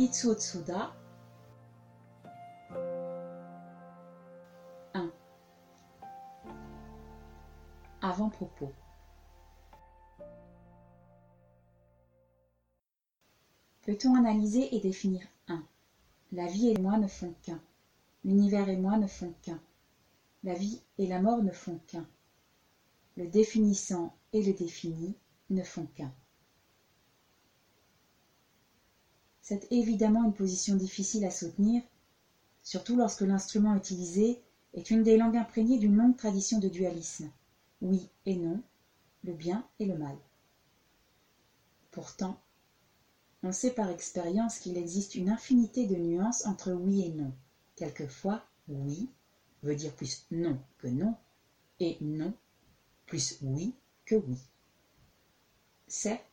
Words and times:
Itsuotsuda 0.00 0.96
1. 4.94 5.12
Avant-propos 8.00 8.72
Peut-on 13.82 14.14
analyser 14.14 14.74
et 14.74 14.80
définir 14.80 15.20
1 15.48 15.62
La 16.32 16.46
vie 16.46 16.70
et 16.70 16.78
moi 16.78 16.96
ne 16.96 17.06
font 17.06 17.34
qu'un. 17.42 17.60
L'univers 18.24 18.70
et 18.70 18.78
moi 18.78 18.96
ne 18.96 19.06
font 19.06 19.34
qu'un. 19.42 19.60
La 20.44 20.54
vie 20.54 20.80
et 20.96 21.08
la 21.08 21.20
mort 21.20 21.42
ne 21.42 21.52
font 21.52 21.78
qu'un. 21.88 22.08
Le 23.18 23.26
définissant 23.26 24.16
et 24.32 24.42
le 24.42 24.54
défini 24.54 25.14
ne 25.50 25.62
font 25.62 25.84
qu'un. 25.94 26.10
C'est 29.50 29.66
évidemment 29.72 30.22
une 30.22 30.32
position 30.32 30.76
difficile 30.76 31.24
à 31.24 31.30
soutenir, 31.30 31.82
surtout 32.62 32.94
lorsque 32.94 33.22
l'instrument 33.22 33.74
utilisé 33.74 34.40
est 34.74 34.92
une 34.92 35.02
des 35.02 35.16
langues 35.16 35.36
imprégnées 35.36 35.76
d'une 35.76 35.96
longue 35.96 36.16
tradition 36.16 36.60
de 36.60 36.68
dualisme, 36.68 37.28
oui 37.80 38.08
et 38.26 38.36
non, 38.36 38.62
le 39.24 39.32
bien 39.32 39.66
et 39.80 39.86
le 39.86 39.96
mal. 39.96 40.14
Pourtant, 41.90 42.40
on 43.42 43.50
sait 43.50 43.72
par 43.72 43.90
expérience 43.90 44.56
qu'il 44.60 44.76
existe 44.76 45.16
une 45.16 45.28
infinité 45.28 45.84
de 45.84 45.96
nuances 45.96 46.46
entre 46.46 46.70
oui 46.70 47.02
et 47.02 47.08
non. 47.08 47.32
Quelquefois, 47.74 48.44
oui 48.68 49.08
veut 49.64 49.74
dire 49.74 49.92
plus 49.94 50.28
non 50.30 50.60
que 50.78 50.86
non, 50.86 51.16
et 51.80 51.96
non 52.00 52.32
plus 53.04 53.36
oui 53.42 53.74
que 54.04 54.14
oui. 54.14 54.38
Certes, 55.88 56.29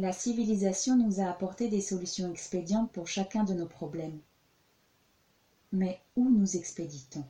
la 0.00 0.12
civilisation 0.12 0.96
nous 0.96 1.20
a 1.20 1.26
apporté 1.26 1.68
des 1.68 1.82
solutions 1.82 2.30
expédientes 2.30 2.90
pour 2.90 3.06
chacun 3.06 3.44
de 3.44 3.52
nos 3.52 3.66
problèmes. 3.66 4.18
Mais 5.72 6.00
où 6.16 6.30
nous 6.30 6.56
expédie-t-on 6.56 7.22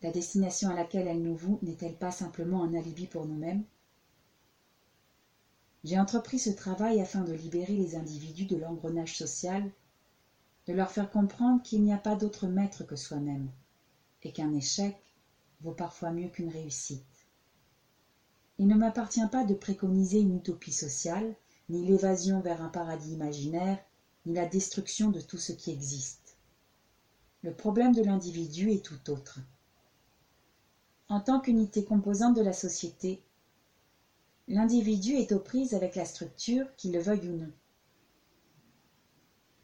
La 0.00 0.10
destination 0.10 0.70
à 0.70 0.74
laquelle 0.74 1.06
elle 1.06 1.20
nous 1.20 1.36
voue 1.36 1.58
n'est-elle 1.60 1.94
pas 1.94 2.10
simplement 2.10 2.62
un 2.62 2.72
alibi 2.72 3.06
pour 3.06 3.26
nous-mêmes? 3.26 3.62
J'ai 5.84 5.98
entrepris 5.98 6.38
ce 6.38 6.48
travail 6.48 6.98
afin 6.98 7.22
de 7.22 7.34
libérer 7.34 7.76
les 7.76 7.96
individus 7.96 8.46
de 8.46 8.56
l'engrenage 8.56 9.14
social, 9.14 9.70
de 10.66 10.72
leur 10.72 10.90
faire 10.90 11.10
comprendre 11.10 11.62
qu'il 11.62 11.82
n'y 11.82 11.92
a 11.92 11.98
pas 11.98 12.16
d'autre 12.16 12.46
maître 12.46 12.82
que 12.82 12.96
soi-même, 12.96 13.50
et 14.22 14.32
qu'un 14.32 14.54
échec 14.54 14.96
vaut 15.60 15.72
parfois 15.72 16.10
mieux 16.10 16.28
qu'une 16.28 16.48
réussite. 16.48 17.13
Il 18.58 18.68
ne 18.68 18.76
m'appartient 18.76 19.26
pas 19.32 19.44
de 19.44 19.54
préconiser 19.54 20.20
une 20.20 20.36
utopie 20.36 20.72
sociale, 20.72 21.34
ni 21.68 21.84
l'évasion 21.84 22.40
vers 22.40 22.62
un 22.62 22.68
paradis 22.68 23.12
imaginaire, 23.12 23.78
ni 24.26 24.34
la 24.34 24.46
destruction 24.46 25.10
de 25.10 25.20
tout 25.20 25.38
ce 25.38 25.52
qui 25.52 25.72
existe. 25.72 26.36
Le 27.42 27.52
problème 27.52 27.94
de 27.94 28.02
l'individu 28.02 28.70
est 28.70 28.84
tout 28.84 29.10
autre. 29.10 29.40
En 31.08 31.20
tant 31.20 31.40
qu'unité 31.40 31.84
composante 31.84 32.34
de 32.34 32.40
la 32.42 32.52
société, 32.52 33.20
l'individu 34.46 35.12
est 35.14 35.32
aux 35.32 35.40
prises 35.40 35.74
avec 35.74 35.96
la 35.96 36.04
structure, 36.04 36.64
qu'il 36.76 36.92
le 36.92 37.00
veuille 37.00 37.28
ou 37.28 37.34
non. 37.34 37.52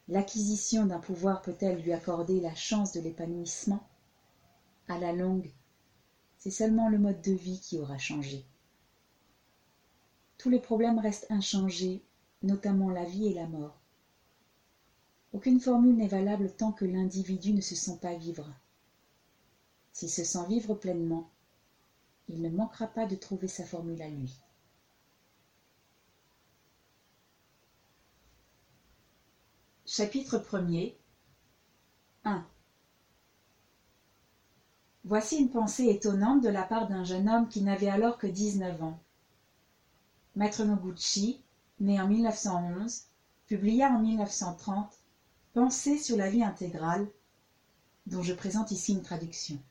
L'acquisition 0.09 0.85
d'un 0.85 0.99
pouvoir 0.99 1.43
peut-elle 1.43 1.81
lui 1.81 1.93
accorder 1.93 2.41
la 2.41 2.55
chance 2.55 2.91
de 2.91 3.01
l'épanouissement? 3.01 3.87
À 4.89 4.99
la 4.99 5.13
longue, 5.13 5.53
c'est 6.39 6.51
seulement 6.51 6.89
le 6.89 6.99
mode 6.99 7.21
de 7.23 7.33
vie 7.33 7.61
qui 7.61 7.79
aura 7.79 7.97
changé. 7.97 8.45
Tous 10.41 10.49
les 10.49 10.59
problèmes 10.59 10.99
restent 10.99 11.31
inchangés, 11.31 12.03
notamment 12.43 12.89
la 12.89 13.05
vie 13.05 13.27
et 13.27 13.35
la 13.35 13.47
mort. 13.47 13.79
Aucune 15.35 15.61
formule 15.61 15.97
n'est 15.97 16.09
valable 16.09 16.51
tant 16.51 16.73
que 16.73 16.87
l'individu 16.87 17.53
ne 17.53 17.61
se 17.61 17.75
sent 17.75 17.99
pas 18.01 18.15
vivre. 18.15 18.49
S'il 19.93 20.09
se 20.09 20.25
sent 20.25 20.47
vivre 20.49 20.73
pleinement, 20.73 21.29
il 22.31 22.41
ne 22.41 22.49
manquera 22.49 22.87
pas 22.87 23.05
de 23.05 23.17
trouver 23.17 23.49
sa 23.49 23.67
formule 23.67 24.01
à 24.01 24.09
lui. 24.09 24.35
Chapitre 29.85 30.39
1er 30.39 30.95
1. 32.25 32.47
Voici 35.05 35.37
une 35.37 35.51
pensée 35.51 35.91
étonnante 35.91 36.41
de 36.41 36.49
la 36.49 36.65
part 36.65 36.89
d'un 36.89 37.05
jeune 37.05 37.29
homme 37.29 37.47
qui 37.47 37.61
n'avait 37.61 37.89
alors 37.89 38.17
que 38.17 38.27
dix-neuf 38.27 38.83
ans. 38.83 38.99
Maître 40.41 40.65
Noguchi, 40.65 41.45
né 41.81 42.01
en 42.01 42.09
1911, 42.09 43.09
publia 43.47 43.91
en 43.91 43.99
1930 43.99 44.99
Pensée 45.53 45.99
sur 45.99 46.17
la 46.17 46.31
vie 46.31 46.43
intégrale, 46.43 47.07
dont 48.07 48.23
je 48.23 48.33
présente 48.33 48.71
ici 48.71 48.95
une 48.95 49.03
traduction. 49.03 49.63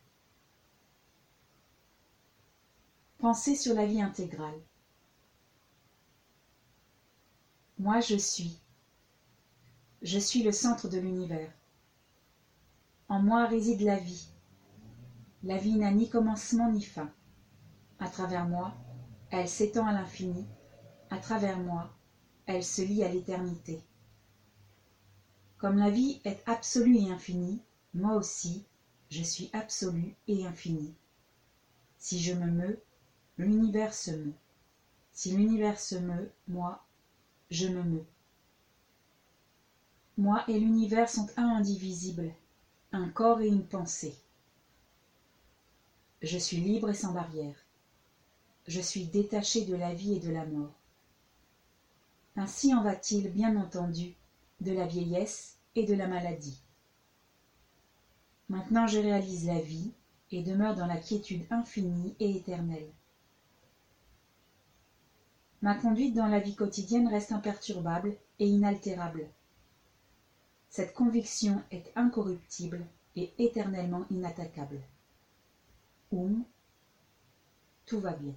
Pensée 3.18 3.56
sur 3.56 3.74
la 3.74 3.88
vie 3.88 4.00
intégrale. 4.00 4.62
Moi 7.80 8.00
je 8.02 8.18
suis. 8.18 8.62
Je 10.04 10.20
suis 10.20 10.44
le 10.44 10.52
centre 10.52 10.88
de 10.88 11.00
l'univers. 11.00 11.52
En 13.08 13.20
moi 13.24 13.48
réside 13.48 13.82
la 13.82 13.98
vie. 13.98 14.30
La 15.42 15.58
vie 15.58 15.80
n'a 15.80 15.90
ni 15.90 16.12
commencement 16.12 16.72
ni 16.72 16.84
fin. 16.84 17.12
À 17.98 18.08
travers 18.08 18.48
moi, 18.48 18.76
elle 19.32 19.50
s'étend 19.50 19.88
à 19.88 19.94
l'infini, 19.94 20.46
à 21.10 21.18
travers 21.18 21.60
moi, 21.60 21.90
elle 22.46 22.64
se 22.64 22.82
lie 22.82 23.04
à 23.04 23.10
l'éternité. 23.10 23.82
Comme 25.58 25.78
la 25.78 25.90
vie 25.90 26.22
est 26.24 26.42
absolue 26.48 26.98
et 26.98 27.12
infinie, 27.12 27.62
moi 27.94 28.16
aussi, 28.16 28.64
je 29.10 29.24
suis 29.24 29.50
absolu 29.54 30.16
et 30.28 30.46
infini. 30.46 30.94
Si 31.98 32.20
je 32.20 32.34
me 32.34 32.46
meus, 32.46 32.80
l'univers 33.38 33.94
se 33.94 34.12
meut. 34.12 34.34
Si 35.12 35.32
l'univers 35.32 35.80
se 35.80 35.96
meut, 35.96 36.32
moi, 36.48 36.86
je 37.52 37.68
me 37.68 37.84
meus. 37.84 38.06
Moi 40.18 40.44
et 40.48 40.60
l'univers 40.60 41.10
sont 41.10 41.28
un 41.38 41.48
indivisible, 41.48 42.34
un 42.92 43.10
corps 43.10 43.42
et 43.42 43.48
une 43.48 43.66
pensée. 43.66 44.16
Je 46.22 46.38
suis 46.38 46.58
libre 46.58 46.90
et 46.90 46.94
sans 46.94 47.14
barrière 47.14 47.56
je 48.70 48.82
suis 48.82 49.06
détaché 49.06 49.66
de 49.66 49.76
la 49.76 49.94
vie 49.96 50.14
et 50.14 50.20
de 50.20 50.32
la 50.32 50.46
mort. 50.46 50.79
Ainsi 52.36 52.74
en 52.74 52.84
va-t-il, 52.84 53.32
bien 53.32 53.56
entendu, 53.58 54.16
de 54.62 54.72
la 54.72 54.86
vieillesse 54.86 55.58
et 55.76 55.86
de 55.86 55.94
la 55.94 56.08
maladie. 56.08 56.62
Maintenant 58.50 58.88
je 58.88 59.00
réalise 59.00 59.46
la 59.46 59.60
vie 59.60 59.92
et 60.32 60.42
demeure 60.42 60.76
dans 60.76 60.88
la 60.88 60.98
quiétude 60.98 61.46
infinie 61.50 62.16
et 62.20 62.36
éternelle. 62.36 62.90
Ma 65.62 65.76
conduite 65.76 66.14
dans 66.14 66.28
la 66.28 66.40
vie 66.40 66.56
quotidienne 66.56 67.08
reste 67.08 67.32
imperturbable 67.32 68.16
et 68.40 68.48
inaltérable. 68.48 69.28
Cette 70.70 70.94
conviction 70.94 71.62
est 71.72 71.92
incorruptible 71.96 72.86
et 73.16 73.34
éternellement 73.40 74.06
inattaquable. 74.10 74.80
Oum, 76.12 76.44
tout 77.86 78.00
va 78.00 78.14
bien. 78.14 78.34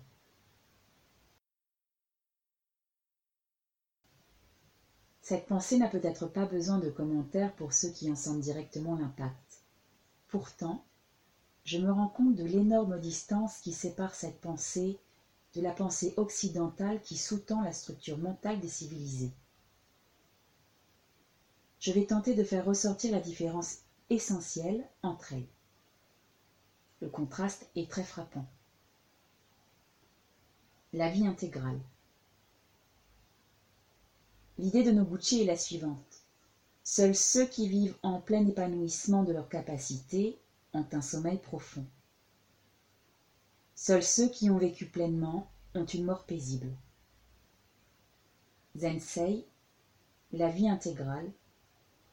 Cette 5.22 5.46
pensée 5.46 5.78
n'a 5.78 5.88
peut-être 5.88 6.26
pas 6.26 6.46
besoin 6.46 6.78
de 6.78 6.90
commentaires 6.90 7.54
pour 7.54 7.72
ceux 7.72 7.90
qui 7.90 8.10
en 8.10 8.16
sentent 8.16 8.40
directement 8.40 8.96
l'impact. 8.96 9.62
Pourtant, 10.26 10.84
je 11.64 11.78
me 11.78 11.92
rends 11.92 12.08
compte 12.08 12.34
de 12.34 12.44
l'énorme 12.44 12.98
distance 12.98 13.58
qui 13.60 13.72
sépare 13.72 14.16
cette 14.16 14.40
pensée 14.40 14.98
de 15.54 15.60
la 15.60 15.70
pensée 15.70 16.12
occidentale 16.16 17.00
qui 17.02 17.16
sous-tend 17.16 17.62
la 17.62 17.72
structure 17.72 18.18
mentale 18.18 18.58
des 18.58 18.68
civilisés. 18.68 19.30
Je 21.78 21.92
vais 21.92 22.06
tenter 22.06 22.34
de 22.34 22.42
faire 22.42 22.64
ressortir 22.64 23.12
la 23.12 23.20
différence 23.20 23.76
essentielle 24.10 24.84
entre 25.02 25.34
elles. 25.34 25.48
Le 27.00 27.08
contraste 27.08 27.68
est 27.76 27.88
très 27.88 28.04
frappant. 28.04 28.46
La 30.92 31.08
vie 31.08 31.26
intégrale. 31.26 31.80
L'idée 34.62 34.84
de 34.84 34.92
Noguchi 34.92 35.42
est 35.42 35.46
la 35.46 35.56
suivante. 35.56 36.22
Seuls 36.84 37.16
ceux 37.16 37.46
qui 37.46 37.66
vivent 37.66 37.96
en 38.04 38.20
plein 38.20 38.46
épanouissement 38.46 39.24
de 39.24 39.32
leurs 39.32 39.48
capacités 39.48 40.38
ont 40.72 40.86
un 40.92 41.02
sommeil 41.02 41.38
profond. 41.38 41.84
Seuls 43.74 44.04
ceux 44.04 44.28
qui 44.28 44.50
ont 44.50 44.58
vécu 44.58 44.86
pleinement 44.86 45.48
ont 45.74 45.84
une 45.84 46.04
mort 46.04 46.22
paisible. 46.22 46.68
Zensei, 48.76 49.44
la 50.30 50.48
vie 50.48 50.68
intégrale, 50.68 51.32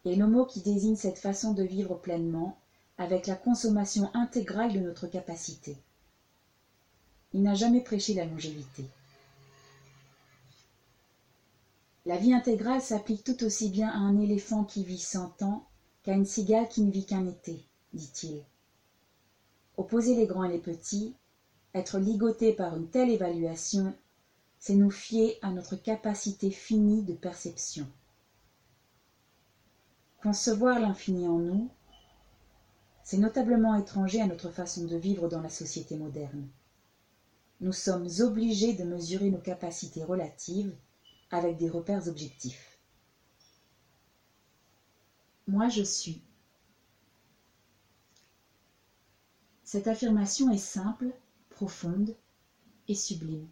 est 0.08 0.16
le 0.16 0.26
mot 0.26 0.48
qui 0.48 0.62
désigne 0.62 0.96
cette 0.96 1.20
façon 1.20 1.54
de 1.54 1.62
vivre 1.62 1.94
pleinement 1.94 2.58
avec 2.98 3.28
la 3.28 3.36
consommation 3.36 4.10
intégrale 4.16 4.74
de 4.74 4.80
notre 4.80 5.06
capacité. 5.06 5.78
Il 7.32 7.44
n'a 7.44 7.54
jamais 7.54 7.82
prêché 7.82 8.16
la 8.16 8.26
longévité. 8.26 8.86
La 12.10 12.18
vie 12.18 12.34
intégrale 12.34 12.82
s'applique 12.82 13.24
tout 13.24 13.44
aussi 13.44 13.70
bien 13.70 13.88
à 13.88 13.98
un 13.98 14.18
éléphant 14.20 14.64
qui 14.64 14.84
vit 14.84 14.98
cent 14.98 15.40
ans 15.44 15.68
qu'à 16.02 16.14
une 16.14 16.26
cigale 16.26 16.68
qui 16.68 16.82
ne 16.82 16.90
vit 16.90 17.06
qu'un 17.06 17.28
été, 17.28 17.64
dit-il. 17.94 18.44
Opposer 19.78 20.16
les 20.16 20.26
grands 20.26 20.44
et 20.44 20.52
les 20.52 20.58
petits, 20.58 21.14
être 21.76 22.00
ligoté 22.00 22.52
par 22.52 22.76
une 22.76 22.90
telle 22.90 23.12
évaluation, 23.12 23.94
c'est 24.58 24.74
nous 24.74 24.90
fier 24.90 25.38
à 25.44 25.52
notre 25.52 25.76
capacité 25.76 26.50
finie 26.50 27.04
de 27.04 27.14
perception. 27.14 27.86
Concevoir 30.24 30.80
l'infini 30.80 31.28
en 31.28 31.38
nous, 31.38 31.70
c'est 33.04 33.20
notablement 33.20 33.76
étranger 33.76 34.20
à 34.20 34.26
notre 34.26 34.50
façon 34.50 34.86
de 34.86 34.96
vivre 34.96 35.28
dans 35.28 35.42
la 35.42 35.50
société 35.50 35.96
moderne. 35.96 36.48
Nous 37.62 37.72
sommes 37.72 38.08
obligés 38.22 38.74
de 38.74 38.84
mesurer 38.84 39.30
nos 39.30 39.38
capacités 39.38 40.04
relatives 40.04 40.74
avec 41.32 41.58
des 41.58 41.70
repères 41.70 42.08
objectifs. 42.08 42.80
Moi 45.48 45.70
je 45.70 45.84
suis. 45.84 46.22
Cette 49.64 49.88
affirmation 49.88 50.50
est 50.50 50.58
simple, 50.58 51.14
profonde 51.50 52.16
et 52.88 52.96
sublime. 52.96 53.48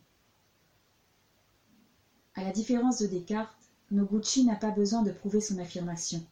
À 2.33 2.43
la 2.43 2.51
différence 2.51 2.99
de 2.99 3.07
Descartes, 3.07 3.69
Noguchi 3.91 4.45
n'a 4.45 4.55
pas 4.55 4.71
besoin 4.71 5.01
de 5.01 5.11
prouver 5.11 5.41
son 5.41 5.57
affirmation. 5.59 6.25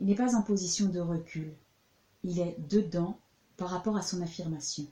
Il 0.00 0.06
n'est 0.06 0.14
pas 0.14 0.36
en 0.36 0.42
position 0.42 0.88
de 0.88 1.00
recul. 1.00 1.52
Il 2.22 2.38
est 2.38 2.56
dedans 2.68 3.18
par 3.56 3.70
rapport 3.70 3.96
à 3.96 4.02
son 4.02 4.20
affirmation. 4.20 4.86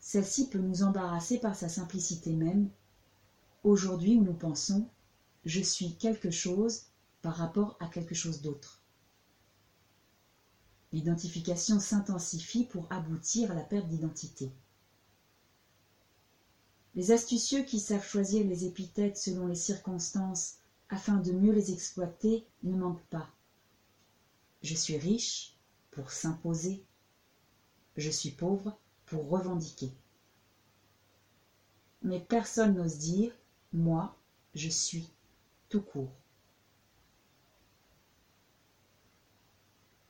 Celle-ci 0.00 0.50
peut 0.50 0.58
nous 0.58 0.82
embarrasser 0.82 1.38
par 1.38 1.56
sa 1.56 1.68
simplicité 1.68 2.34
même. 2.34 2.68
Aujourd'hui 3.64 4.16
où 4.16 4.22
nous 4.22 4.34
pensons 4.34 4.90
je 5.46 5.60
suis 5.60 5.96
quelque 5.96 6.30
chose 6.30 6.82
par 7.22 7.34
rapport 7.36 7.78
à 7.80 7.88
quelque 7.88 8.14
chose 8.14 8.42
d'autre. 8.42 8.82
L'identification 10.92 11.80
s'intensifie 11.80 12.64
pour 12.64 12.90
aboutir 12.92 13.50
à 13.50 13.54
la 13.54 13.62
perte 13.62 13.88
d'identité. 13.88 14.52
Les 16.94 17.10
astucieux 17.10 17.64
qui 17.64 17.80
savent 17.80 18.06
choisir 18.06 18.46
les 18.46 18.66
épithètes 18.66 19.16
selon 19.16 19.46
les 19.46 19.54
circonstances 19.54 20.56
afin 20.90 21.18
de 21.18 21.32
mieux 21.32 21.52
les 21.52 21.72
exploiter 21.72 22.46
ne 22.62 22.76
manquent 22.76 23.08
pas. 23.08 23.30
Je 24.62 24.74
suis 24.74 24.98
riche 24.98 25.56
pour 25.90 26.10
s'imposer. 26.10 26.84
Je 27.96 28.10
suis 28.10 28.30
pauvre 28.30 28.78
pour 29.06 29.28
revendiquer. 29.28 29.90
Mais 32.02 32.20
personne 32.20 32.74
n'ose 32.74 32.98
dire 32.98 33.32
moi, 33.74 34.14
je 34.54 34.68
suis, 34.68 35.10
tout 35.68 35.82
court. 35.82 36.12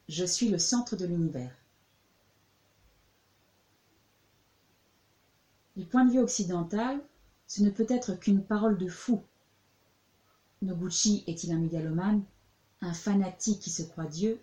Je 0.08 0.24
suis 0.24 0.48
le 0.48 0.58
centre 0.58 0.96
de 0.96 1.06
l'univers. 1.06 1.50
Du 5.76 5.86
point 5.86 6.04
de 6.04 6.12
vue 6.12 6.20
occidental, 6.20 7.00
ce 7.46 7.62
ne 7.62 7.70
peut 7.70 7.86
être 7.88 8.14
qu'une 8.14 8.44
parole 8.44 8.76
de 8.76 8.86
fou. 8.86 9.20
Noguchi 10.60 11.24
est-il 11.26 11.50
un 11.50 11.58
mégalomane, 11.58 12.22
un 12.82 12.92
fanatique 12.92 13.60
qui 13.60 13.70
se 13.70 13.82
croit 13.82 14.06
Dieu? 14.06 14.38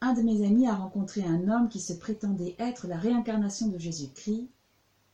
Un 0.00 0.12
de 0.12 0.22
mes 0.22 0.46
amis 0.46 0.68
a 0.68 0.74
rencontré 0.74 1.24
un 1.24 1.48
homme 1.48 1.68
qui 1.68 1.80
se 1.80 1.92
prétendait 1.92 2.54
être 2.58 2.86
la 2.86 2.96
réincarnation 2.96 3.66
de 3.66 3.78
Jésus-Christ 3.78 4.48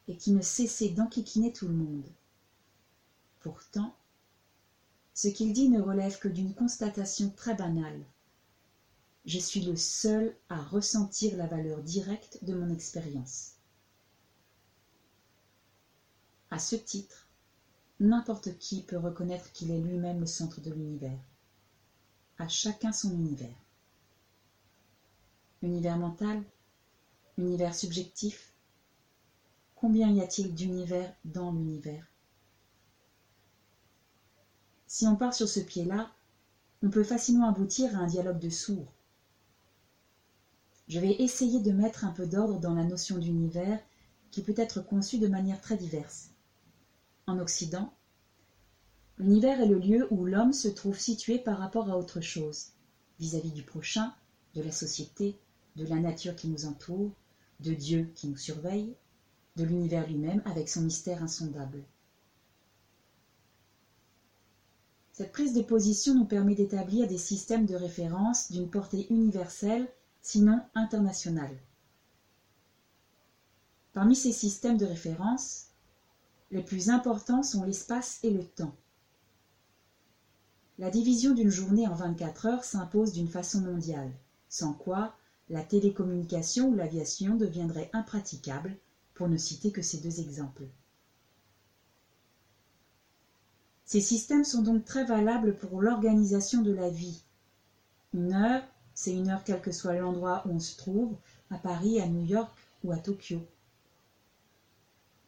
et 0.08 0.16
qui 0.16 0.32
ne 0.32 0.42
cessait 0.42 0.90
d'enquiquiner 0.90 1.52
tout 1.52 1.68
le 1.68 1.74
monde. 1.74 2.06
Pourtant, 3.40 3.94
ce 5.14 5.28
qu'il 5.28 5.52
dit 5.52 5.68
ne 5.68 5.80
relève 5.80 6.18
que 6.18 6.28
d'une 6.28 6.54
constatation 6.54 7.30
très 7.30 7.54
banale. 7.54 8.04
Je 9.24 9.38
suis 9.38 9.60
le 9.60 9.76
seul 9.76 10.34
à 10.48 10.60
ressentir 10.60 11.36
la 11.36 11.46
valeur 11.46 11.82
directe 11.82 12.38
de 12.42 12.54
mon 12.54 12.70
expérience. 12.70 13.52
À 16.50 16.58
ce 16.58 16.76
titre, 16.76 17.28
n'importe 18.00 18.58
qui 18.58 18.82
peut 18.82 18.98
reconnaître 18.98 19.52
qu'il 19.52 19.70
est 19.70 19.80
lui-même 19.80 20.20
le 20.20 20.26
centre 20.26 20.60
de 20.60 20.70
l'univers. 20.70 21.18
À 22.38 22.48
chacun 22.48 22.92
son 22.92 23.12
univers. 23.12 23.56
Univers 25.62 25.96
mental, 25.96 26.42
univers 27.38 27.74
subjectif. 27.74 28.51
Combien 29.82 30.12
y 30.12 30.20
a-t-il 30.20 30.54
d'univers 30.54 31.12
dans 31.24 31.50
l'univers? 31.50 32.06
Si 34.86 35.08
on 35.08 35.16
part 35.16 35.34
sur 35.34 35.48
ce 35.48 35.58
pied-là, 35.58 36.12
on 36.84 36.88
peut 36.88 37.02
facilement 37.02 37.48
aboutir 37.48 37.96
à 37.96 38.02
un 38.02 38.06
dialogue 38.06 38.38
de 38.38 38.48
sourds. 38.48 38.92
Je 40.86 41.00
vais 41.00 41.20
essayer 41.20 41.58
de 41.58 41.72
mettre 41.72 42.04
un 42.04 42.12
peu 42.12 42.28
d'ordre 42.28 42.60
dans 42.60 42.74
la 42.74 42.84
notion 42.84 43.18
d'univers 43.18 43.80
qui 44.30 44.42
peut 44.42 44.54
être 44.56 44.80
conçue 44.82 45.18
de 45.18 45.26
manière 45.26 45.60
très 45.60 45.76
diverse. 45.76 46.28
En 47.26 47.40
Occident, 47.40 47.92
l'univers 49.18 49.60
est 49.60 49.66
le 49.66 49.80
lieu 49.80 50.06
où 50.12 50.24
l'homme 50.26 50.52
se 50.52 50.68
trouve 50.68 51.00
situé 51.00 51.40
par 51.40 51.58
rapport 51.58 51.90
à 51.90 51.98
autre 51.98 52.20
chose, 52.20 52.68
vis-à-vis 53.18 53.50
du 53.50 53.64
prochain, 53.64 54.14
de 54.54 54.62
la 54.62 54.70
société, 54.70 55.36
de 55.74 55.84
la 55.84 55.96
nature 55.96 56.36
qui 56.36 56.46
nous 56.46 56.66
entoure, 56.66 57.10
de 57.58 57.74
Dieu 57.74 58.12
qui 58.14 58.28
nous 58.28 58.36
surveille, 58.36 58.94
de 59.56 59.64
l'univers 59.64 60.06
lui-même 60.06 60.42
avec 60.46 60.68
son 60.68 60.82
mystère 60.82 61.22
insondable. 61.22 61.82
Cette 65.12 65.32
prise 65.32 65.54
de 65.54 65.62
position 65.62 66.14
nous 66.14 66.24
permet 66.24 66.54
d'établir 66.54 67.06
des 67.06 67.18
systèmes 67.18 67.66
de 67.66 67.74
référence 67.74 68.50
d'une 68.50 68.70
portée 68.70 69.06
universelle, 69.10 69.86
sinon 70.22 70.60
internationale. 70.74 71.56
Parmi 73.92 74.16
ces 74.16 74.32
systèmes 74.32 74.78
de 74.78 74.86
référence, 74.86 75.66
les 76.50 76.62
plus 76.62 76.88
importants 76.88 77.42
sont 77.42 77.62
l'espace 77.62 78.20
et 78.22 78.30
le 78.30 78.42
temps. 78.42 78.74
La 80.78 80.90
division 80.90 81.34
d'une 81.34 81.50
journée 81.50 81.86
en 81.86 81.94
24 81.94 82.46
heures 82.46 82.64
s'impose 82.64 83.12
d'une 83.12 83.28
façon 83.28 83.60
mondiale, 83.60 84.10
sans 84.48 84.72
quoi 84.72 85.14
la 85.50 85.62
télécommunication 85.62 86.70
ou 86.70 86.74
l'aviation 86.74 87.34
deviendrait 87.36 87.90
impraticable, 87.92 88.76
pour 89.14 89.28
ne 89.28 89.36
citer 89.36 89.70
que 89.72 89.82
ces 89.82 89.98
deux 89.98 90.20
exemples. 90.20 90.64
Ces 93.84 94.00
systèmes 94.00 94.44
sont 94.44 94.62
donc 94.62 94.84
très 94.84 95.04
valables 95.04 95.56
pour 95.56 95.80
l'organisation 95.80 96.62
de 96.62 96.72
la 96.72 96.88
vie. 96.88 97.22
Une 98.14 98.32
heure, 98.32 98.62
c'est 98.94 99.12
une 99.12 99.28
heure 99.28 99.44
quel 99.44 99.60
que 99.60 99.72
soit 99.72 99.94
l'endroit 99.96 100.42
où 100.46 100.50
on 100.50 100.60
se 100.60 100.76
trouve, 100.76 101.14
à 101.50 101.58
Paris, 101.58 102.00
à 102.00 102.06
New 102.06 102.24
York 102.24 102.56
ou 102.84 102.92
à 102.92 102.98
Tokyo. 102.98 103.40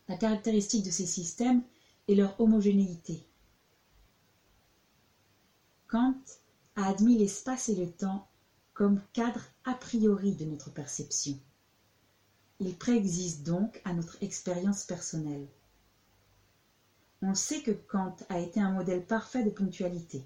La 0.08 0.16
caractéristique 0.16 0.84
de 0.84 0.90
ces 0.90 1.06
systèmes 1.06 1.62
est 2.08 2.14
leur 2.14 2.38
homogénéité. 2.40 3.22
Kant 5.86 6.16
a 6.76 6.86
admis 6.86 7.16
l'espace 7.16 7.68
et 7.68 7.74
le 7.74 7.88
temps 7.88 8.26
comme 8.72 9.00
cadre 9.12 9.44
a 9.64 9.74
priori 9.74 10.34
de 10.34 10.44
notre 10.44 10.70
perception. 10.70 11.38
Ils 12.64 12.74
préexistent 12.74 13.44
donc 13.44 13.80
à 13.84 13.92
notre 13.92 14.16
expérience 14.22 14.82
personnelle. 14.82 15.46
On 17.22 17.34
sait 17.34 17.62
que 17.62 17.70
Kant 17.70 18.16
a 18.28 18.40
été 18.40 18.60
un 18.60 18.72
modèle 18.72 19.04
parfait 19.04 19.44
de 19.44 19.50
ponctualité. 19.50 20.22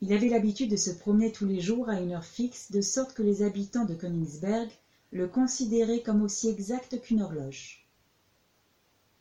Il 0.00 0.12
avait 0.12 0.28
l'habitude 0.28 0.70
de 0.70 0.76
se 0.76 0.90
promener 0.90 1.32
tous 1.32 1.46
les 1.46 1.60
jours 1.60 1.88
à 1.88 1.98
une 1.98 2.12
heure 2.12 2.24
fixe, 2.24 2.70
de 2.70 2.80
sorte 2.80 3.14
que 3.14 3.22
les 3.22 3.42
habitants 3.42 3.84
de 3.84 3.94
Königsberg 3.94 4.70
le 5.10 5.26
considéraient 5.26 6.02
comme 6.02 6.22
aussi 6.22 6.48
exact 6.48 7.00
qu'une 7.00 7.22
horloge 7.22 7.80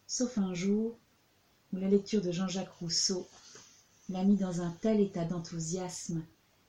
sauf 0.10 0.40
un 0.40 0.56
jour 0.56 0.98
où 1.72 1.78
la 1.78 1.88
lecture 1.88 2.24
de 2.24 2.32
Jean-Jacques 2.32 2.74
Rousseau 2.80 3.28
l'a 4.10 4.24
mis 4.24 4.38
dans 4.38 4.62
un 4.62 4.72
tel 4.82 5.00
état 5.00 5.24
d'enthousiasme 5.24 6.24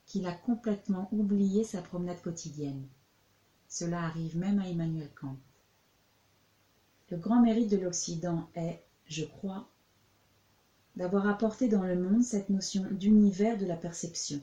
qu'il 0.04 0.26
a 0.26 0.32
complètement 0.32 1.09
oublié 1.11 1.64
sa 1.64 1.80
promenade 1.80 2.20
quotidienne. 2.20 2.87
Cela 3.66 4.04
arrive 4.04 4.37
même 4.37 4.59
à 4.59 4.68
Emmanuel 4.68 5.09
Kant. 5.18 5.38
Le 7.11 7.17
grand 7.17 7.40
mérite 7.40 7.71
de 7.71 7.76
l'Occident 7.76 8.49
est, 8.55 8.83
je 9.07 9.25
crois, 9.25 9.69
d'avoir 10.97 11.26
apporté 11.29 11.69
dans 11.69 11.85
le 11.85 11.97
monde 11.97 12.23
cette 12.23 12.50
notion 12.50 12.87
d'univers 12.93 13.59
de 13.59 13.67
la 13.67 13.76
perception. 13.76 14.40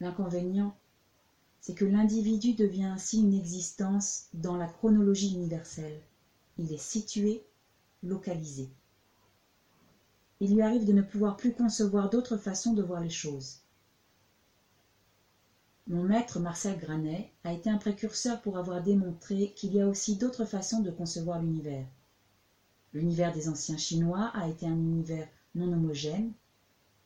L'inconvénient, 0.00 0.74
c'est 1.60 1.74
que 1.74 1.84
l'individu 1.84 2.54
devient 2.54 2.84
ainsi 2.84 3.18
une 3.18 3.34
existence 3.34 4.26
dans 4.34 4.56
la 4.56 4.66
chronologie 4.66 5.32
universelle 5.34 6.00
il 6.58 6.72
est 6.72 6.80
situé, 6.80 7.42
localisé. 8.02 8.68
Il 10.40 10.54
lui 10.54 10.62
arrive 10.62 10.86
de 10.86 10.92
ne 10.92 11.02
pouvoir 11.02 11.36
plus 11.36 11.52
concevoir 11.52 12.08
d'autre 12.08 12.36
façon 12.36 12.72
de 12.72 12.82
voir 12.82 13.00
les 13.00 13.10
choses. 13.10 13.58
Mon 15.88 16.02
maître 16.02 16.40
Marcel 16.40 16.78
Granet 16.78 17.30
a 17.44 17.52
été 17.52 17.70
un 17.70 17.78
précurseur 17.78 18.42
pour 18.42 18.58
avoir 18.58 18.82
démontré 18.82 19.52
qu'il 19.54 19.72
y 19.72 19.80
a 19.80 19.86
aussi 19.86 20.16
d'autres 20.16 20.44
façons 20.44 20.80
de 20.80 20.90
concevoir 20.90 21.38
l'univers. 21.38 21.86
L'univers 22.92 23.32
des 23.32 23.48
anciens 23.48 23.76
Chinois 23.76 24.32
a 24.34 24.48
été 24.48 24.66
un 24.66 24.74
univers 24.74 25.28
non 25.54 25.72
homogène, 25.72 26.32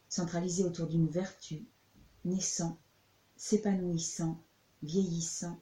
centralisé 0.09 0.65
autour 0.65 0.87
d'une 0.87 1.09
vertu, 1.09 1.67
naissant, 2.25 2.79
s'épanouissant, 3.37 4.43
vieillissant 4.83 5.61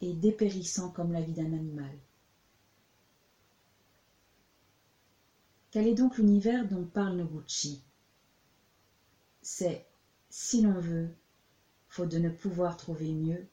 et 0.00 0.12
dépérissant 0.12 0.88
comme 0.88 1.12
la 1.12 1.20
vie 1.20 1.32
d'un 1.32 1.52
animal. 1.52 1.90
Quel 5.72 5.88
est 5.88 5.94
donc 5.94 6.16
l'univers 6.16 6.68
dont 6.68 6.84
parle 6.84 7.16
Noguchi? 7.16 7.82
C'est, 9.40 9.84
si 10.30 10.60
l'on 10.60 10.78
veut, 10.78 11.08
faute 11.92 12.08
de 12.08 12.18
ne 12.18 12.30
pouvoir 12.30 12.78
trouver 12.78 13.12
mieux, 13.12 13.46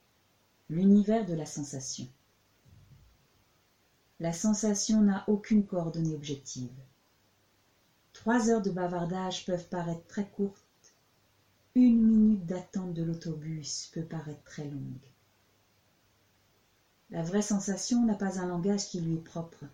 l'univers 0.69 1.25
de 1.25 1.33
la 1.33 1.45
sensation. 1.45 2.07
La 4.21 4.31
sensation 4.31 5.01
n'a 5.01 5.25
aucune 5.27 5.65
coordonnée 5.65 6.15
objective. 6.15 6.71
Trois 8.13 8.49
heures 8.49 8.61
de 8.61 8.71
bavardage 8.71 9.45
peuvent 9.45 9.67
paraître 9.67 10.07
très 10.07 10.25
courtes, 10.29 10.63
une 11.75 12.01
minute 12.01 12.45
d'attente 12.45 12.93
de 12.93 13.03
l'autobus 13.03 13.91
peut 13.93 14.05
paraître 14.05 14.43
très 14.45 14.69
longue. 14.69 15.09
La 17.09 17.23
vraie 17.23 17.41
sensation 17.41 18.05
n'a 18.05 18.15
pas 18.15 18.39
un 18.39 18.45
langage 18.45 18.87
qui 18.87 19.01
lui 19.01 19.15
est 19.15 19.23
propre. 19.23 19.65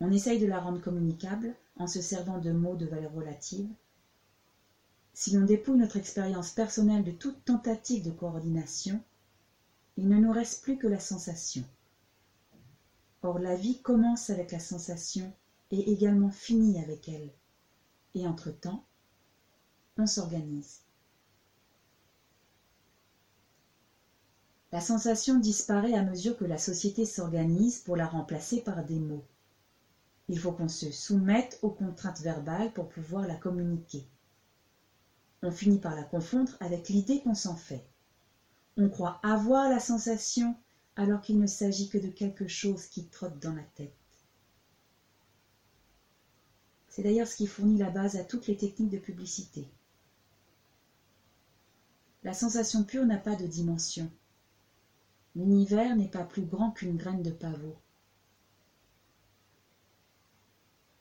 On 0.00 0.12
essaye 0.12 0.38
de 0.38 0.46
la 0.46 0.60
rendre 0.60 0.82
communicable 0.82 1.54
en 1.78 1.86
se 1.86 2.02
servant 2.02 2.36
de 2.36 2.52
mots 2.52 2.76
de 2.76 2.84
valeur 2.84 3.12
relative. 3.12 3.70
Si 5.18 5.30
l'on 5.30 5.46
dépouille 5.46 5.78
notre 5.78 5.96
expérience 5.96 6.50
personnelle 6.50 7.02
de 7.02 7.10
toute 7.10 7.42
tentative 7.46 8.04
de 8.04 8.10
coordination, 8.10 9.02
il 9.96 10.08
ne 10.08 10.18
nous 10.18 10.30
reste 10.30 10.62
plus 10.62 10.76
que 10.76 10.86
la 10.86 11.00
sensation. 11.00 11.64
Or 13.22 13.38
la 13.38 13.54
vie 13.54 13.80
commence 13.80 14.28
avec 14.28 14.52
la 14.52 14.58
sensation 14.58 15.32
et 15.70 15.90
également 15.90 16.30
finit 16.30 16.78
avec 16.78 17.08
elle. 17.08 17.30
Et 18.14 18.26
entre-temps, 18.26 18.84
on 19.96 20.06
s'organise. 20.06 20.82
La 24.70 24.82
sensation 24.82 25.38
disparaît 25.38 25.94
à 25.94 26.02
mesure 26.02 26.36
que 26.36 26.44
la 26.44 26.58
société 26.58 27.06
s'organise 27.06 27.78
pour 27.78 27.96
la 27.96 28.06
remplacer 28.06 28.60
par 28.60 28.84
des 28.84 28.98
mots. 28.98 29.24
Il 30.28 30.38
faut 30.38 30.52
qu'on 30.52 30.68
se 30.68 30.90
soumette 30.90 31.58
aux 31.62 31.70
contraintes 31.70 32.20
verbales 32.20 32.70
pour 32.74 32.90
pouvoir 32.90 33.26
la 33.26 33.36
communiquer. 33.36 34.06
On 35.46 35.52
finit 35.52 35.78
par 35.78 35.94
la 35.94 36.02
confondre 36.02 36.56
avec 36.58 36.88
l'idée 36.88 37.20
qu'on 37.20 37.36
s'en 37.36 37.54
fait. 37.54 37.86
On 38.76 38.88
croit 38.88 39.20
avoir 39.22 39.70
la 39.70 39.78
sensation 39.78 40.56
alors 40.96 41.20
qu'il 41.20 41.38
ne 41.38 41.46
s'agit 41.46 41.88
que 41.88 41.98
de 41.98 42.08
quelque 42.08 42.48
chose 42.48 42.86
qui 42.86 43.06
trotte 43.06 43.38
dans 43.38 43.54
la 43.54 43.62
tête. 43.62 43.94
C'est 46.88 47.04
d'ailleurs 47.04 47.28
ce 47.28 47.36
qui 47.36 47.46
fournit 47.46 47.78
la 47.78 47.90
base 47.90 48.16
à 48.16 48.24
toutes 48.24 48.48
les 48.48 48.56
techniques 48.56 48.90
de 48.90 48.98
publicité. 48.98 49.68
La 52.24 52.34
sensation 52.34 52.82
pure 52.82 53.06
n'a 53.06 53.18
pas 53.18 53.36
de 53.36 53.46
dimension. 53.46 54.10
L'univers 55.36 55.94
n'est 55.94 56.10
pas 56.10 56.24
plus 56.24 56.42
grand 56.42 56.72
qu'une 56.72 56.96
graine 56.96 57.22
de 57.22 57.30
pavot. 57.30 57.76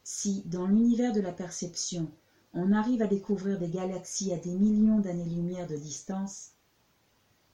Si, 0.03 0.43
dans 0.45 0.67
l'univers 0.67 1.13
de 1.13 1.21
la 1.21 1.33
perception, 1.33 2.11
on 2.55 2.71
arrive 2.71 3.01
à 3.01 3.07
découvrir 3.07 3.59
des 3.59 3.69
galaxies 3.69 4.31
à 4.33 4.37
des 4.37 4.53
millions 4.53 4.99
d'années-lumière 4.99 5.67
de 5.67 5.75
distance, 5.75 6.51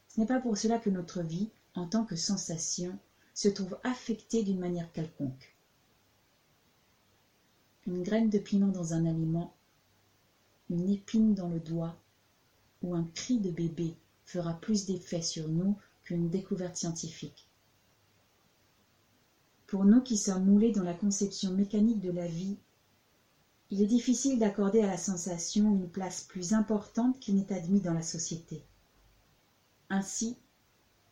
ce 0.07 0.21
n'est 0.21 0.27
pas 0.27 0.39
pour 0.39 0.57
cela 0.57 0.77
que 0.77 0.91
notre 0.91 1.21
vie, 1.21 1.49
en 1.73 1.87
tant 1.87 2.05
que 2.05 2.15
sensation, 2.15 2.97
se 3.33 3.49
trouve 3.49 3.77
affectée 3.83 4.43
d'une 4.43 4.59
manière 4.59 4.91
quelconque. 4.91 5.55
Une 7.87 8.03
graine 8.03 8.29
de 8.29 8.37
piment 8.37 8.71
dans 8.71 8.93
un 8.93 9.05
aliment, 9.05 9.55
une 10.69 10.87
épine 10.87 11.33
dans 11.33 11.47
le 11.47 11.59
doigt, 11.59 11.97
ou 12.83 12.93
un 12.93 13.03
cri 13.15 13.39
de 13.39 13.49
bébé 13.49 13.95
fera 14.25 14.53
plus 14.53 14.85
d'effet 14.85 15.21
sur 15.21 15.47
nous 15.47 15.75
qu'une 16.03 16.29
découverte 16.29 16.75
scientifique. 16.75 17.47
Pour 19.65 19.85
nous 19.85 20.01
qui 20.01 20.17
sommes 20.17 20.45
moulés 20.45 20.71
dans 20.71 20.83
la 20.83 20.93
conception 20.93 21.51
mécanique 21.51 22.01
de 22.01 22.11
la 22.11 22.27
vie, 22.27 22.57
il 23.71 23.81
est 23.81 23.87
difficile 23.87 24.37
d'accorder 24.37 24.81
à 24.81 24.87
la 24.87 24.97
sensation 24.97 25.73
une 25.73 25.89
place 25.89 26.23
plus 26.25 26.53
importante 26.53 27.19
qu'il 27.19 27.35
n'est 27.35 27.51
admis 27.51 27.81
dans 27.81 27.93
la 27.93 28.03
société. 28.03 28.63
Ainsi, 29.89 30.37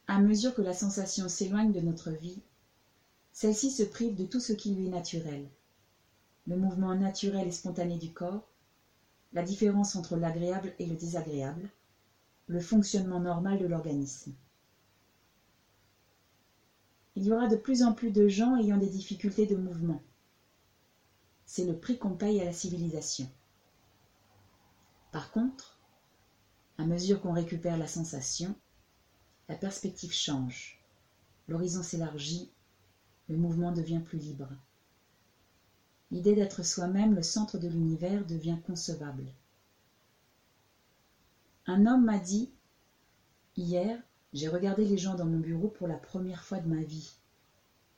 à 0.06 0.20
mesure 0.20 0.54
que 0.54 0.62
la 0.62 0.74
sensation 0.74 1.28
s'éloigne 1.28 1.72
de 1.72 1.80
notre 1.80 2.12
vie, 2.12 2.44
celle-ci 3.32 3.72
se 3.72 3.84
prive 3.84 4.16
de 4.16 4.26
tout 4.26 4.40
ce 4.40 4.54
qui 4.54 4.76
lui 4.76 4.86
est 4.86 4.90
naturel. 4.90 5.50
Le 6.46 6.56
mouvement 6.56 6.94
naturel 6.94 7.48
et 7.48 7.52
spontané 7.52 7.98
du 7.98 8.14
corps, 8.14 8.44
la 9.34 9.42
différence 9.42 9.96
entre 9.96 10.18
l'agréable 10.18 10.74
et 10.78 10.86
le 10.86 10.96
désagréable, 10.96 11.70
le 12.46 12.60
fonctionnement 12.60 13.20
normal 13.20 13.58
de 13.58 13.66
l'organisme 13.66 14.34
il 17.20 17.26
y 17.26 17.32
aura 17.34 17.48
de 17.48 17.58
plus 17.58 17.84
en 17.84 17.92
plus 17.92 18.12
de 18.12 18.30
gens 18.30 18.56
ayant 18.56 18.78
des 18.78 18.88
difficultés 18.88 19.46
de 19.46 19.58
mouvement. 19.58 20.00
C'est 21.52 21.66
le 21.66 21.76
prix 21.76 21.98
qu'on 21.98 22.16
paye 22.16 22.40
à 22.40 22.46
la 22.46 22.54
civilisation. 22.54 23.28
Par 25.12 25.32
contre, 25.32 25.80
à 26.78 26.86
mesure 26.86 27.20
qu'on 27.22 27.34
récupère 27.34 27.76
la 27.76 27.88
sensation, 27.88 28.54
la 29.48 29.56
perspective 29.56 30.14
change, 30.14 30.80
l'horizon 31.48 31.82
s'élargit, 31.82 32.52
le 33.30 33.38
mouvement 33.38 33.72
devient 33.72 34.04
plus 34.06 34.20
libre. 34.20 34.48
L'idée 36.12 36.36
d'être 36.36 36.62
soi-même 36.62 37.16
le 37.16 37.24
centre 37.24 37.58
de 37.58 37.68
l'univers 37.68 38.28
devient 38.28 38.60
concevable. 38.68 39.26
Un 41.66 41.88
homme 41.88 42.06
m'a 42.06 42.20
dit 42.20 42.52
Hier, 43.58 44.00
j'ai 44.34 44.50
regardé 44.50 44.86
les 44.86 45.00
gens 45.00 45.16
dans 45.16 45.26
mon 45.26 45.40
bureau 45.40 45.70
pour 45.70 45.88
la 45.88 45.98
première 45.98 46.44
fois 46.44 46.60
de 46.60 46.68
ma 46.68 46.84
vie. 46.84 47.16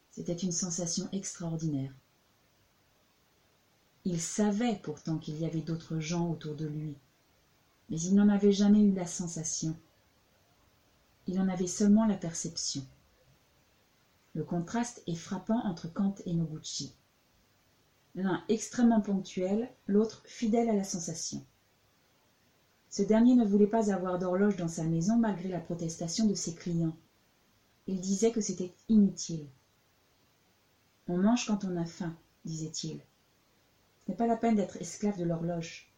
C'était 0.09 0.37
une 0.37 0.53
sensation 0.53 1.09
extraordinaire. 1.11 1.91
Il 4.03 4.19
savait 4.19 4.79
pourtant 4.81 5.19
qu'il 5.19 5.37
y 5.37 5.45
avait 5.45 5.61
d'autres 5.61 5.99
gens 5.99 6.31
autour 6.31 6.55
de 6.55 6.65
lui, 6.65 6.95
mais 7.89 8.01
il 8.01 8.15
n'en 8.15 8.29
avait 8.29 8.51
jamais 8.51 8.81
eu 8.81 8.93
la 8.93 9.05
sensation. 9.05 9.75
Il 11.27 11.39
en 11.39 11.47
avait 11.47 11.67
seulement 11.67 12.05
la 12.05 12.17
perception. 12.17 12.83
Le 14.33 14.43
contraste 14.43 15.03
est 15.05 15.15
frappant 15.15 15.63
entre 15.65 15.87
Kant 15.87 16.15
et 16.25 16.33
Noguchi. 16.33 16.93
L'un 18.15 18.43
extrêmement 18.49 19.01
ponctuel, 19.01 19.69
l'autre 19.85 20.23
fidèle 20.25 20.69
à 20.69 20.75
la 20.75 20.83
sensation. 20.83 21.45
Ce 22.89 23.03
dernier 23.03 23.35
ne 23.35 23.45
voulait 23.45 23.67
pas 23.67 23.93
avoir 23.93 24.17
d'horloge 24.17 24.55
dans 24.55 24.67
sa 24.67 24.83
maison 24.83 25.15
malgré 25.15 25.47
la 25.47 25.59
protestation 25.59 26.25
de 26.25 26.33
ses 26.33 26.55
clients. 26.55 26.95
Il 27.87 28.01
disait 28.01 28.31
que 28.31 28.41
c'était 28.41 28.73
inutile. 28.89 29.47
On 31.07 31.17
mange 31.17 31.45
quand 31.45 31.63
on 31.65 31.77
a 31.77 31.85
faim, 31.85 32.15
disait-il. 32.45 32.99
Pas 34.17 34.27
la 34.27 34.35
peine 34.35 34.55
d'être 34.55 34.77
esclave 34.81 35.17
de 35.17 35.23
l'horloge. 35.23 35.91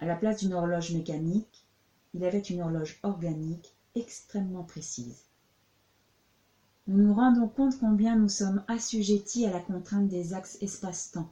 À 0.00 0.06
la 0.06 0.16
place 0.16 0.40
d'une 0.40 0.52
horloge 0.52 0.92
mécanique, 0.92 1.64
il 2.12 2.24
avait 2.24 2.38
une 2.38 2.60
horloge 2.60 2.98
organique 3.02 3.72
extrêmement 3.94 4.64
précise. 4.64 5.24
Nous 6.86 7.00
nous 7.02 7.14
rendons 7.14 7.48
compte 7.48 7.78
combien 7.78 8.16
nous 8.16 8.28
sommes 8.28 8.62
assujettis 8.66 9.46
à 9.46 9.50
la 9.50 9.60
contrainte 9.60 10.08
des 10.08 10.34
axes 10.34 10.58
espace-temps. 10.60 11.30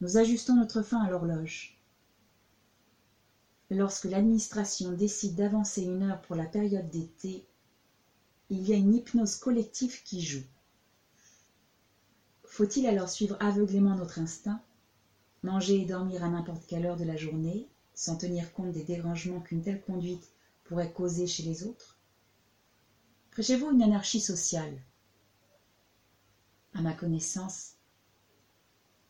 Nous 0.00 0.16
ajustons 0.16 0.56
notre 0.56 0.82
faim 0.82 1.02
à 1.02 1.08
l'horloge. 1.08 1.76
Lorsque 3.70 4.06
l'administration 4.06 4.92
décide 4.92 5.34
d'avancer 5.34 5.82
une 5.82 6.02
heure 6.02 6.20
pour 6.22 6.36
la 6.36 6.46
période 6.46 6.88
d'été, 6.88 7.44
il 8.50 8.66
y 8.66 8.72
a 8.72 8.76
une 8.76 8.94
hypnose 8.94 9.36
collective 9.36 10.02
qui 10.02 10.22
joue. 10.22 10.44
Faut-il 12.58 12.88
alors 12.88 13.08
suivre 13.08 13.36
aveuglément 13.38 13.94
notre 13.94 14.18
instinct, 14.18 14.60
manger 15.44 15.80
et 15.80 15.84
dormir 15.84 16.24
à 16.24 16.28
n'importe 16.28 16.66
quelle 16.66 16.86
heure 16.86 16.96
de 16.96 17.04
la 17.04 17.16
journée, 17.16 17.68
sans 17.94 18.16
tenir 18.16 18.52
compte 18.52 18.72
des 18.72 18.82
dérangements 18.82 19.38
qu'une 19.38 19.62
telle 19.62 19.80
conduite 19.80 20.32
pourrait 20.64 20.90
causer 20.90 21.28
chez 21.28 21.44
les 21.44 21.62
autres? 21.62 21.96
Prêchez-vous 23.30 23.70
une 23.70 23.82
anarchie 23.82 24.18
sociale? 24.18 24.76
À 26.74 26.80
ma 26.80 26.94
connaissance, 26.94 27.74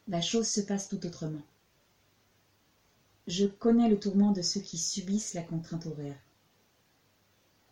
la 0.09 0.21
chose 0.21 0.47
se 0.47 0.61
passe 0.61 0.87
tout 0.87 1.07
autrement. 1.07 1.47
Je 3.29 3.47
connais 3.47 3.89
le 3.89 3.99
tourment 3.99 4.33
de 4.33 4.43
ceux 4.43 4.61
qui 4.61 4.77
subissent 4.77 5.33
la 5.33 5.43
contrainte 5.43 5.87
horaire. 5.87 6.21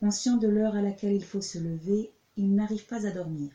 Conscients 0.01 0.39
de 0.39 0.49
l'heure 0.49 0.75
à 0.75 0.81
laquelle 0.81 1.13
il 1.13 1.25
faut 1.25 1.43
se 1.43 1.59
lever, 1.59 2.11
ils 2.39 2.55
n'arrivent 2.55 2.87
pas 2.87 3.05
à 3.05 3.11
dormir. 3.11 3.51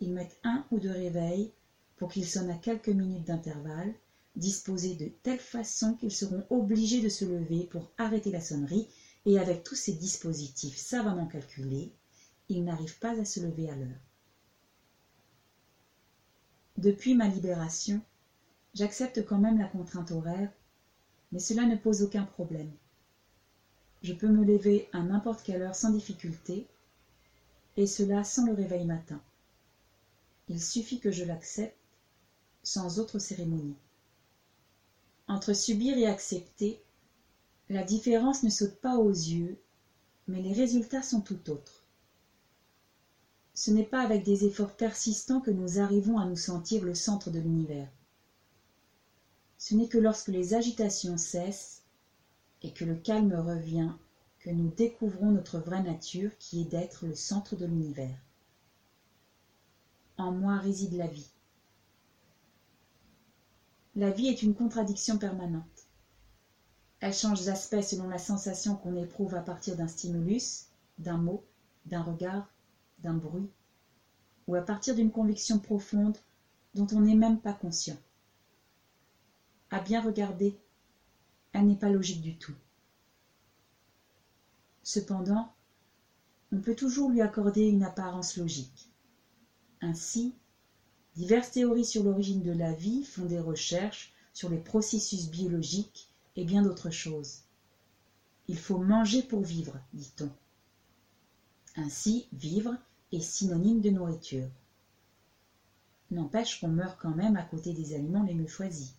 Ils 0.00 0.12
mettent 0.12 0.38
un 0.44 0.64
ou 0.70 0.78
deux 0.78 0.92
réveils 0.92 1.52
pour 1.96 2.10
qu'ils 2.10 2.26
sonnent 2.26 2.50
à 2.50 2.56
quelques 2.56 2.88
minutes 2.88 3.26
d'intervalle, 3.26 3.92
disposés 4.36 4.94
de 4.94 5.06
telle 5.22 5.40
façon 5.40 5.94
qu'ils 5.94 6.12
seront 6.14 6.46
obligés 6.50 7.00
de 7.00 7.08
se 7.08 7.24
lever 7.24 7.64
pour 7.64 7.90
arrêter 7.98 8.30
la 8.30 8.40
sonnerie, 8.40 8.88
et 9.26 9.38
avec 9.38 9.64
tous 9.64 9.74
ces 9.74 9.92
dispositifs 9.92 10.76
savamment 10.76 11.26
calculés, 11.26 11.92
ils 12.48 12.64
n'arrivent 12.64 12.98
pas 12.98 13.18
à 13.20 13.24
se 13.24 13.40
lever 13.40 13.68
à 13.68 13.74
l'heure. 13.74 14.00
Depuis 16.78 17.14
ma 17.14 17.26
libération, 17.26 18.00
j'accepte 18.74 19.24
quand 19.24 19.38
même 19.38 19.58
la 19.58 19.66
contrainte 19.66 20.12
horaire, 20.12 20.50
mais 21.32 21.40
cela 21.40 21.66
ne 21.66 21.76
pose 21.76 22.02
aucun 22.02 22.24
problème. 22.24 22.70
Je 24.02 24.12
peux 24.12 24.28
me 24.28 24.44
lever 24.44 24.88
à 24.92 25.02
n'importe 25.02 25.42
quelle 25.42 25.62
heure 25.62 25.74
sans 25.74 25.90
difficulté, 25.90 26.68
et 27.76 27.86
cela 27.86 28.22
sans 28.22 28.46
le 28.46 28.52
réveil 28.52 28.84
matin. 28.84 29.20
Il 30.48 30.62
suffit 30.62 30.98
que 30.98 31.12
je 31.12 31.24
l'accepte, 31.24 31.76
sans 32.62 32.98
autre 32.98 33.18
cérémonie. 33.18 33.76
Entre 35.26 35.52
subir 35.52 35.98
et 35.98 36.06
accepter, 36.06 36.82
la 37.68 37.82
différence 37.82 38.42
ne 38.42 38.50
saute 38.50 38.76
pas 38.76 38.96
aux 38.96 39.10
yeux, 39.10 39.58
mais 40.26 40.40
les 40.40 40.54
résultats 40.54 41.02
sont 41.02 41.20
tout 41.20 41.50
autres. 41.50 41.84
Ce 43.52 43.70
n'est 43.70 43.84
pas 43.84 44.00
avec 44.00 44.24
des 44.24 44.46
efforts 44.46 44.76
persistants 44.76 45.40
que 45.40 45.50
nous 45.50 45.78
arrivons 45.78 46.18
à 46.18 46.24
nous 46.24 46.36
sentir 46.36 46.84
le 46.84 46.94
centre 46.94 47.30
de 47.30 47.40
l'univers. 47.40 47.90
Ce 49.58 49.74
n'est 49.74 49.88
que 49.88 49.98
lorsque 49.98 50.28
les 50.28 50.54
agitations 50.54 51.18
cessent 51.18 51.82
et 52.62 52.72
que 52.72 52.84
le 52.84 52.94
calme 52.94 53.34
revient 53.34 53.90
que 54.38 54.50
nous 54.50 54.68
découvrons 54.68 55.32
notre 55.32 55.58
vraie 55.58 55.82
nature 55.82 56.30
qui 56.38 56.62
est 56.62 56.70
d'être 56.70 57.04
le 57.04 57.14
centre 57.14 57.56
de 57.56 57.66
l'univers. 57.66 58.16
En 60.18 60.32
moi 60.32 60.56
réside 60.56 60.94
la 60.94 61.06
vie. 61.06 61.30
La 63.94 64.10
vie 64.10 64.26
est 64.26 64.42
une 64.42 64.54
contradiction 64.54 65.16
permanente. 65.16 65.86
Elle 66.98 67.14
change 67.14 67.44
d'aspect 67.44 67.82
selon 67.82 68.08
la 68.08 68.18
sensation 68.18 68.74
qu'on 68.74 68.96
éprouve 68.96 69.36
à 69.36 69.40
partir 69.40 69.76
d'un 69.76 69.86
stimulus, 69.86 70.66
d'un 70.98 71.18
mot, 71.18 71.44
d'un 71.86 72.02
regard, 72.02 72.50
d'un 72.98 73.14
bruit, 73.14 73.48
ou 74.48 74.56
à 74.56 74.60
partir 74.60 74.96
d'une 74.96 75.12
conviction 75.12 75.60
profonde 75.60 76.18
dont 76.74 76.88
on 76.90 77.00
n'est 77.00 77.14
même 77.14 77.40
pas 77.40 77.52
conscient. 77.52 77.96
À 79.70 79.78
bien 79.78 80.00
regarder, 80.00 80.58
elle 81.52 81.66
n'est 81.66 81.76
pas 81.76 81.90
logique 81.90 82.22
du 82.22 82.36
tout. 82.36 82.54
Cependant, 84.82 85.52
on 86.50 86.58
peut 86.58 86.74
toujours 86.74 87.08
lui 87.08 87.20
accorder 87.20 87.66
une 87.66 87.84
apparence 87.84 88.36
logique. 88.36 88.87
Ainsi, 89.80 90.34
diverses 91.14 91.52
théories 91.52 91.84
sur 91.84 92.02
l'origine 92.02 92.42
de 92.42 92.52
la 92.52 92.72
vie 92.72 93.04
font 93.04 93.26
des 93.26 93.40
recherches 93.40 94.12
sur 94.32 94.48
les 94.48 94.58
processus 94.58 95.28
biologiques 95.28 96.08
et 96.36 96.44
bien 96.44 96.62
d'autres 96.62 96.90
choses. 96.90 97.42
Il 98.48 98.58
faut 98.58 98.78
manger 98.78 99.22
pour 99.22 99.42
vivre, 99.42 99.78
dit-on. 99.92 100.30
Ainsi, 101.76 102.26
vivre 102.32 102.76
est 103.12 103.20
synonyme 103.20 103.80
de 103.80 103.90
nourriture. 103.90 104.48
N'empêche 106.10 106.60
qu'on 106.60 106.68
meurt 106.68 106.98
quand 107.00 107.14
même 107.14 107.36
à 107.36 107.42
côté 107.42 107.72
des 107.72 107.94
aliments 107.94 108.22
les 108.22 108.34
mieux 108.34 108.46
choisis. 108.46 108.94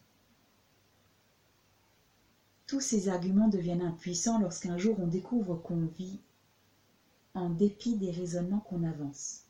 Tous 2.68 2.80
ces 2.80 3.10
arguments 3.10 3.48
deviennent 3.48 3.82
impuissants 3.82 4.38
lorsqu'un 4.38 4.78
jour 4.78 5.00
on 5.00 5.08
découvre 5.08 5.56
qu'on 5.56 5.88
vit 5.98 6.20
en 7.34 7.50
dépit 7.50 7.96
des 7.96 8.12
raisonnements 8.12 8.60
qu'on 8.60 8.84
avance. 8.84 9.49